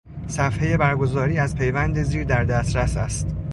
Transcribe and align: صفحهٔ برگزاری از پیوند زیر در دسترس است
صفحهٔ 0.27 0.77
برگزاری 0.77 1.37
از 1.37 1.55
پیوند 1.55 2.01
زیر 2.03 2.23
در 2.23 2.43
دسترس 2.45 2.97
است 2.97 3.27